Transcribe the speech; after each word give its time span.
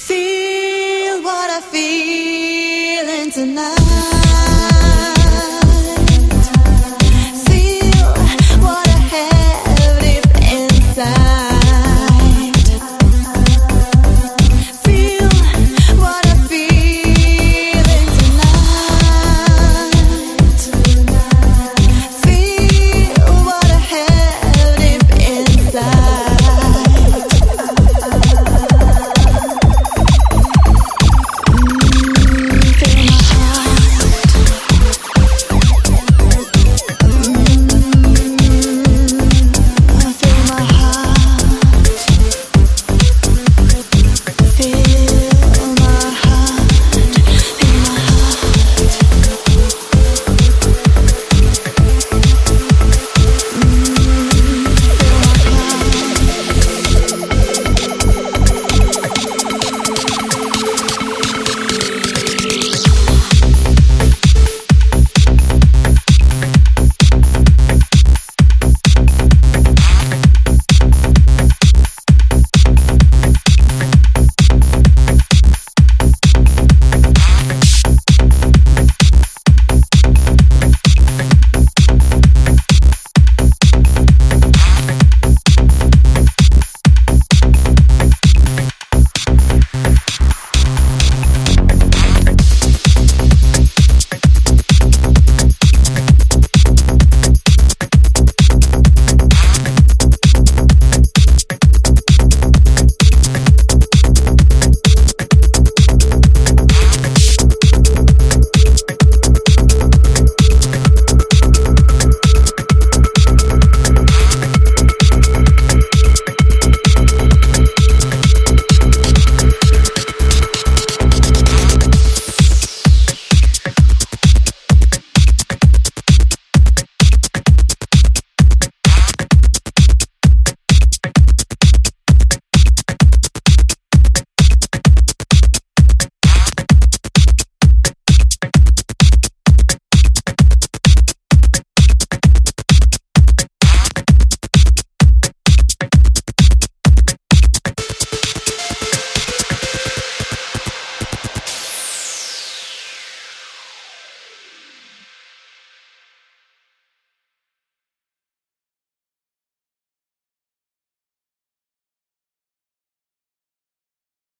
Feel 0.00 1.22
what 1.22 1.50
I'm 1.50 1.62
feeling 1.62 3.30
tonight. 3.30 3.89